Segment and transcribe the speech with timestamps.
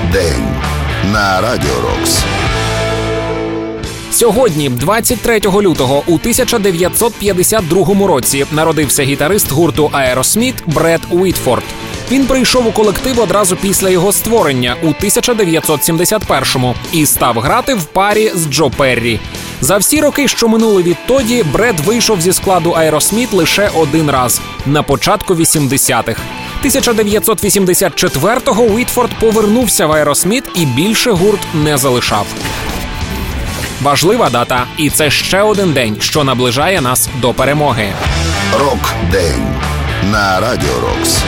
[0.00, 0.46] Рок-день
[1.12, 2.24] на Радіо Рокс.
[4.12, 11.62] Сьогодні, 23 лютого, у 1952 році, народився гітарист гурту Аеросміт Бред Уітфорд.
[12.10, 18.32] Він прийшов у колектив одразу після його створення у 1971-му і став грати в парі
[18.34, 19.20] з Джо Перрі.
[19.60, 24.82] За всі роки, що минули відтоді, Бред вийшов зі складу Аеросміт лише один раз на
[24.82, 26.22] початку 80-х.
[26.64, 32.26] 1984-го Уітфорд повернувся в Аеросміт і більше гурт не залишав.
[33.82, 37.92] Важлива дата, і це ще один день, що наближає нас до перемоги.
[38.58, 39.46] Рок-день
[40.12, 41.22] на Радіо Рокс.